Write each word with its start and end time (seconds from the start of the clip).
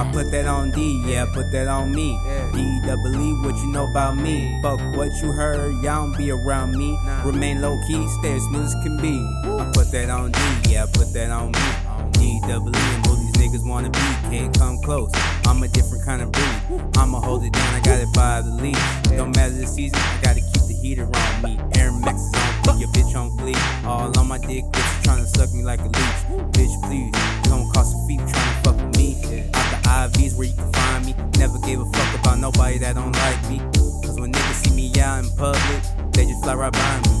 I 0.00 0.10
put 0.12 0.30
that 0.30 0.46
on 0.46 0.70
D, 0.70 1.04
yeah, 1.04 1.26
put 1.26 1.52
that 1.52 1.68
on 1.68 1.94
me. 1.94 2.18
D 2.54 2.80
double 2.86 3.14
E, 3.14 3.34
what 3.44 3.54
you 3.56 3.66
know 3.66 3.84
about 3.90 4.16
me? 4.16 4.58
Fuck 4.62 4.80
what 4.96 5.12
you 5.20 5.30
heard, 5.30 5.74
y'all 5.84 6.06
don't 6.06 6.16
be 6.16 6.30
around 6.30 6.74
me. 6.74 6.98
Remain 7.22 7.60
low 7.60 7.78
key, 7.86 8.08
stay 8.20 8.32
as 8.32 8.42
smooth 8.44 8.64
as 8.64 8.74
can 8.82 8.96
be. 8.96 9.20
I 9.44 9.70
put 9.74 9.92
that 9.92 10.08
on 10.08 10.32
D, 10.32 10.40
yeah, 10.70 10.86
put 10.90 11.12
that 11.12 11.28
on 11.28 11.52
me. 11.52 12.12
D 12.12 12.40
double 12.48 12.74
E, 12.74 12.80
and 12.80 13.04
these 13.04 13.32
niggas 13.36 13.68
wanna 13.68 13.90
be, 13.90 13.98
can't 14.30 14.58
come 14.58 14.78
close. 14.80 15.12
I'm 15.44 15.62
a 15.62 15.68
different 15.68 16.02
kind 16.06 16.22
of 16.22 16.32
breed. 16.32 16.80
I'ma 16.96 17.20
hold 17.20 17.44
it 17.44 17.52
down, 17.52 17.74
I 17.74 17.80
got 17.80 18.00
it 18.00 18.08
by 18.14 18.40
the 18.40 18.52
lead. 18.52 18.78
Don't 19.18 19.36
matter 19.36 19.52
the 19.52 19.66
season, 19.66 19.98
I 20.00 20.18
gotta 20.22 20.40
keep 20.40 20.59
heater 20.80 21.04
on 21.04 21.42
me. 21.42 21.58
Air 21.76 21.92
Max 21.92 22.20
on 22.68 22.78
your 22.78 22.88
bitch 22.90 23.14
on 23.14 23.30
fleek. 23.38 23.84
All 23.84 24.16
on 24.18 24.28
my 24.28 24.38
dick, 24.38 24.64
bitch 24.64 25.02
tryna 25.02 25.26
suck 25.36 25.52
me 25.52 25.62
like 25.62 25.80
a 25.80 25.84
leech. 25.84 26.20
Bitch, 26.52 26.74
please, 26.82 27.12
don't 27.44 27.70
cost 27.72 27.94
a 27.94 28.06
feet 28.06 28.20
tryna 28.20 28.64
fuck 28.64 28.76
with 28.76 28.96
me. 28.96 29.16
Out 29.54 29.70
the 29.70 30.18
IVs 30.18 30.36
where 30.36 30.46
you 30.46 30.54
can 30.54 30.72
find 30.72 31.06
me. 31.06 31.14
Never 31.38 31.58
gave 31.60 31.80
a 31.80 31.84
fuck 31.84 32.20
about 32.20 32.38
nobody 32.38 32.78
that 32.78 32.94
don't 32.94 33.12
like 33.12 33.50
me. 33.50 33.58
Cause 34.04 34.18
when 34.18 34.32
niggas 34.32 34.66
see 34.66 34.74
me 34.74 34.92
out 35.00 35.24
in 35.24 35.30
public, 35.36 35.82
they 36.12 36.24
just 36.24 36.42
fly 36.42 36.54
right 36.54 36.72
by 36.72 37.00
me. 37.04 37.16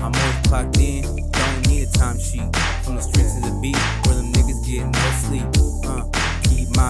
I'm 0.00 0.14
always 0.14 0.46
clocked 0.48 0.78
in, 0.78 1.02
don't 1.02 1.68
need 1.68 1.88
a 1.88 1.92
time 1.92 2.18
sheet. 2.18 2.48
From 2.82 2.96
the 2.96 3.02
streets 3.02 3.34
to 3.34 3.40
the 3.40 3.58
beat, 3.60 3.76
where 4.06 4.16
them 4.16 4.32
niggas 4.32 4.64
get 4.66 4.86
no 4.86 5.10
sleep. 5.24 5.46
Uh, 5.84 6.29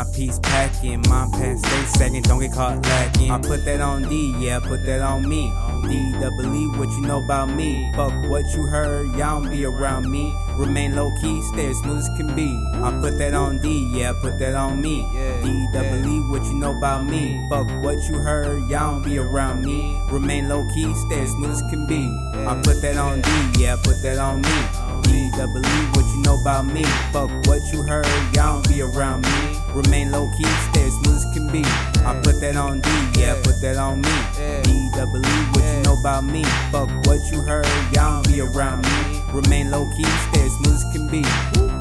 my 0.00 0.12
piece 0.14 0.38
packing, 0.38 1.02
my 1.10 1.28
pants 1.32 1.60
stay 1.68 1.84
sagging, 1.98 2.22
don't 2.22 2.40
get 2.40 2.52
caught 2.52 2.82
lacking. 2.86 3.30
I 3.30 3.38
put 3.38 3.66
that 3.66 3.82
on 3.82 4.08
D, 4.08 4.34
yeah, 4.38 4.58
put 4.58 4.86
that 4.86 5.02
on 5.02 5.28
me. 5.28 5.52
D 5.82 6.12
double 6.18 6.54
E, 6.56 6.68
what 6.78 6.88
you 6.90 7.02
know 7.02 7.22
about 7.22 7.50
me? 7.50 7.92
Fuck 7.94 8.12
what 8.30 8.46
you 8.54 8.62
heard, 8.62 9.08
y'all 9.18 9.42
don't 9.42 9.50
be 9.50 9.66
around 9.66 10.10
me. 10.10 10.34
Remain 10.56 10.96
low 10.96 11.10
key, 11.20 11.42
stay 11.52 11.68
as 11.68 11.76
smooth 11.78 11.98
as 11.98 12.08
can 12.16 12.34
be. 12.34 12.48
I 12.82 12.98
put 13.02 13.18
that 13.18 13.34
on 13.34 13.58
D, 13.58 13.92
yeah, 13.94 14.14
put 14.22 14.38
that 14.38 14.54
on 14.54 14.80
me. 14.80 15.02
D 15.42 15.66
double 15.74 16.06
E, 16.06 16.20
what 16.30 16.44
you 16.44 16.54
know 16.54 16.76
about 16.78 17.04
me? 17.04 17.46
Fuck 17.50 17.68
what 17.82 17.98
you 18.08 18.14
heard, 18.14 18.70
y'all 18.70 18.92
don't 18.92 19.04
be 19.04 19.18
around 19.18 19.66
me. 19.66 20.00
Remain 20.10 20.48
low 20.48 20.66
key, 20.74 20.94
stay 20.94 21.20
as 21.20 21.30
smooth 21.32 21.50
as 21.50 21.60
can 21.70 21.86
be. 21.86 22.08
I 22.46 22.58
put 22.64 22.80
that 22.80 22.96
on 22.96 23.20
D, 23.20 23.60
yeah, 23.60 23.76
put 23.82 24.00
that 24.02 24.16
on 24.16 24.40
me. 24.40 24.89
D 25.10 25.30
double 25.36 25.58
E, 25.58 25.78
what 25.92 26.06
you 26.14 26.22
know 26.22 26.40
about 26.40 26.66
me? 26.66 26.84
Fuck 27.12 27.30
what 27.46 27.60
you 27.72 27.82
heard, 27.82 28.06
y'all 28.34 28.62
don't 28.62 28.68
be 28.68 28.80
around 28.82 29.22
me. 29.22 29.58
Remain 29.74 30.10
low 30.10 30.30
key, 30.38 30.46
stay 30.70 30.86
as 30.86 30.94
smooth 31.02 31.16
as 31.16 31.26
can 31.34 31.50
be. 31.50 31.62
I 32.06 32.14
put 32.22 32.40
that 32.40 32.56
on 32.56 32.80
D, 32.80 32.88
yeah, 33.18 33.34
put 33.42 33.60
that 33.60 33.76
on 33.76 34.00
me. 34.00 34.16
D 34.62 34.88
double 34.94 35.18
E, 35.18 35.36
what 35.52 35.64
you 35.64 35.82
know 35.82 35.98
about 35.98 36.24
me? 36.24 36.44
Fuck 36.70 36.88
what 37.06 37.20
you 37.32 37.40
heard, 37.42 37.66
y'all 37.92 38.22
don't 38.22 38.28
be 38.32 38.40
around 38.40 38.82
me. 38.82 39.20
Remain 39.32 39.70
low 39.70 39.84
key, 39.96 40.04
stay 40.30 40.46
as 40.46 40.52
smooth 40.62 40.74
as 40.74 40.84
can 40.92 41.08
be. 41.08 41.22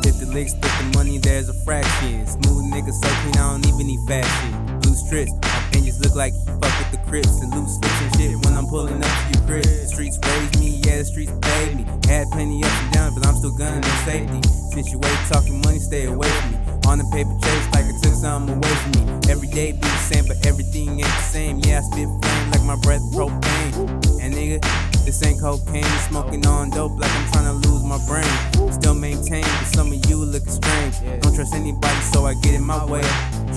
Hit 0.05 0.17
the 0.19 0.29
licks, 0.33 0.51
split 0.51 0.71
the 0.79 0.97
money, 0.97 1.17
there's 1.19 1.49
a 1.49 1.53
fraction. 1.65 2.25
Smooth 2.25 2.65
nigga 2.73 2.91
so 2.91 3.07
clean, 3.21 3.37
I 3.37 3.53
don't 3.53 3.65
even 3.67 3.87
need 3.87 4.01
fashion. 4.07 4.79
Blue 4.81 4.95
strips, 4.95 5.31
my 5.69 5.77
opinions 5.77 5.99
look 5.99 6.15
like 6.15 6.33
you 6.33 6.45
fuck 6.45 6.73
with 6.79 6.91
the 6.91 6.97
crips 7.09 7.41
and 7.41 7.53
loose 7.53 7.77
slips 7.77 8.01
and 8.01 8.15
shit 8.15 8.45
when 8.45 8.57
I'm 8.57 8.65
pulling 8.67 9.01
up 9.03 9.09
to 9.09 9.39
your 9.39 9.47
crib. 9.47 9.65
Streets 9.87 10.19
raised 10.25 10.59
me, 10.59 10.81
yeah, 10.85 10.97
the 10.97 11.05
streets 11.05 11.31
paid 11.41 11.75
me. 11.75 11.85
Had 12.07 12.27
plenty 12.31 12.63
ups 12.63 12.81
and 12.81 12.91
downs, 12.93 13.15
but 13.15 13.27
I'm 13.27 13.35
still 13.35 13.55
gunning 13.55 13.83
in 13.83 13.97
safety. 14.05 14.41
Since 14.73 14.91
you 14.91 14.99
ain't 15.03 15.27
talking 15.27 15.61
money, 15.61 15.79
stay 15.79 16.05
away 16.05 16.27
from 16.27 16.51
me. 16.51 16.57
On 16.87 16.97
the 16.97 17.05
paper 17.13 17.35
chase, 17.43 17.65
like 17.73 17.85
I 17.85 17.93
took 18.01 18.13
something 18.13 18.55
away 18.55 18.75
from 18.81 18.91
me. 18.97 19.29
Every 19.29 19.47
day 19.47 19.73
be 19.73 19.79
the 19.79 20.03
same, 20.09 20.25
but 20.27 20.37
everything 20.45 20.99
ain't 20.99 21.01
the 21.01 21.27
same. 21.29 21.59
Yeah, 21.59 21.79
I 21.79 21.81
spit 21.81 22.07
flame 22.07 22.45
like 22.51 22.63
my 22.63 22.77
breath 22.81 23.01
propane. 23.13 23.73
And 24.21 24.33
nigga, 24.33 24.59
this 25.05 25.21
ain't 25.25 25.39
cocaine. 25.39 25.83
Smoking 26.09 26.45
on 26.47 26.71
dope 26.71 26.97
like 26.97 27.11
I'm 27.11 27.31
trying 27.31 27.45
to 27.45 27.67
lose 27.67 27.83
my 27.83 27.99
brain. 28.07 28.29
Still 28.71 28.95
maintain, 28.95 29.43
but 29.43 29.69
some 29.69 29.93
of 29.93 29.99
you 30.08 30.08
looking 30.25 30.49
strange. 30.49 30.95
Don't 31.21 31.35
trust 31.35 31.53
anybody, 31.53 32.01
so 32.11 32.25
I 32.25 32.33
get 32.35 32.53
in 32.53 32.63
my 32.63 32.83
way. 32.85 33.01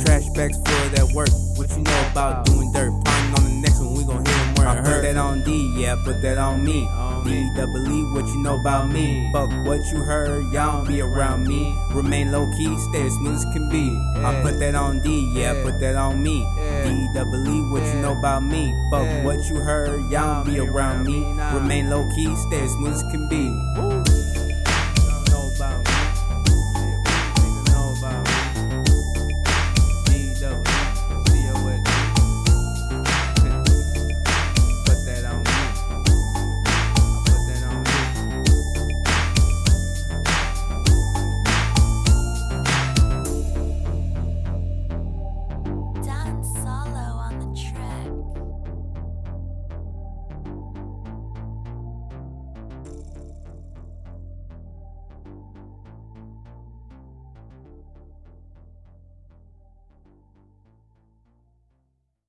Trash 0.04 0.28
bags 0.34 0.56
full 0.56 0.86
of 0.86 0.92
that 0.96 1.12
work. 1.14 1.30
What 1.56 1.70
you 1.70 1.82
know 1.82 2.08
about 2.10 2.46
doing 2.46 2.72
dirt? 2.72 2.92
Pounding 3.04 3.34
on 3.34 3.44
the 3.44 3.60
next 3.62 3.78
one, 3.78 3.94
we 3.94 4.04
gon' 4.04 4.24
hit 4.24 4.34
him 4.34 4.54
where 4.54 4.68
I 4.68 4.76
put 4.76 5.02
that 5.02 5.16
on 5.16 5.42
D, 5.42 5.74
yeah, 5.78 5.96
put 6.04 6.22
that 6.22 6.38
on 6.38 6.64
me. 6.64 6.88
D 7.24 7.50
double 7.54 7.86
E, 7.86 8.12
what 8.14 8.26
you 8.26 8.42
know 8.42 8.58
about 8.58 8.90
me? 8.90 9.30
Fuck 9.32 9.50
what 9.64 9.80
you 9.92 9.98
heard, 9.98 10.52
y'all 10.52 10.78
don't 10.78 10.88
be 10.88 11.00
around 11.00 11.46
me. 11.46 11.72
Remain 11.92 12.32
low 12.32 12.50
key, 12.56 12.76
stay 12.90 13.06
as 13.06 13.12
smooth 13.14 13.36
as 13.36 13.44
can 13.52 13.68
be. 13.68 13.94
I 14.24 14.40
put 14.42 14.58
that 14.58 14.74
on 14.74 15.00
D, 15.02 15.32
yeah, 15.34 15.62
put 15.62 15.78
that 15.80 15.94
on 15.94 16.22
me. 16.22 16.40
D 16.84 17.08
double 17.14 17.46
E, 17.46 17.70
what 17.70 17.82
you 17.82 18.00
know 18.00 18.18
about 18.18 18.42
me? 18.42 18.72
Fuck 18.90 19.24
what 19.24 19.38
you 19.48 19.56
heard, 19.56 20.10
y'all 20.10 20.44
don't 20.44 20.52
be 20.52 20.58
around 20.58 21.04
me. 21.06 21.24
Remain 21.54 21.90
low 21.90 22.08
key, 22.14 22.34
stay 22.48 22.64
as 22.64 22.72
smooth 22.72 22.94
as 22.94 23.02
can 23.02 23.28
be. 23.28 24.11